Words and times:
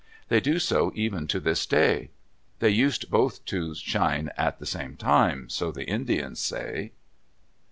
They 0.29 0.39
do 0.39 0.57
so 0.57 0.91
even 0.95 1.27
to 1.27 1.39
this 1.39 1.67
day. 1.67 2.09
They 2.57 2.71
used 2.71 3.11
both 3.11 3.45
to 3.45 3.75
shine 3.75 4.31
at 4.35 4.57
the 4.57 4.65
same 4.65 4.97
time; 4.97 5.47
so 5.47 5.71
the 5.71 5.85
Indians 5.85 6.39
say. 6.39 6.93